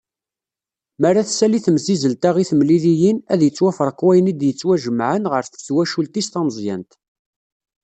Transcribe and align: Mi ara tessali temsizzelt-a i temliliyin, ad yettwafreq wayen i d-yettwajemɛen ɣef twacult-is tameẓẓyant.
Mi 0.99 1.05
ara 1.09 1.27
tessali 1.27 1.59
temsizzelt-a 1.65 2.29
i 2.43 2.45
temliliyin, 2.49 3.17
ad 3.33 3.41
yettwafreq 3.43 3.99
wayen 4.05 4.31
i 4.31 4.33
d-yettwajemɛen 4.33 5.29
ɣef 5.33 5.45
twacult-is 5.47 6.27
tameẓẓyant. 6.29 6.91